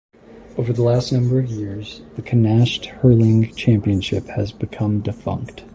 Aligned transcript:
Over 0.57 0.73
the 0.73 0.81
last 0.81 1.11
number 1.11 1.37
of 1.37 1.51
years 1.51 2.01
the 2.15 2.23
Connacht 2.23 2.87
Hurling 2.87 3.53
Championship 3.53 4.25
has 4.29 4.51
become 4.51 5.01
defunct. 5.01 5.63